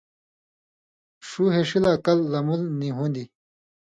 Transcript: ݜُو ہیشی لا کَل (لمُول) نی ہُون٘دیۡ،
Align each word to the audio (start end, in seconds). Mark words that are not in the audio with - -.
ݜُو 1.27 1.43
ہیشی 1.53 1.79
لا 1.83 1.93
کَل 2.05 2.19
(لمُول) 2.31 2.61
نی 2.79 2.89
ہُون٘دیۡ، 2.95 3.29